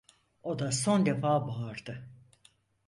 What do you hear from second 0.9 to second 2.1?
defa bağırdı.